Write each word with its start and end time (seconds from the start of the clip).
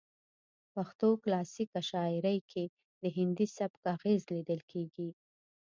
پښتو 0.73 1.09
کلاسیکه 1.23 1.81
شاعرۍ 1.89 2.39
کې 2.51 2.63
د 3.01 3.03
هندي 3.17 3.47
سبک 3.57 3.81
اغیز 3.95 4.21
لیدل 4.35 4.59
کیږي 4.71 5.09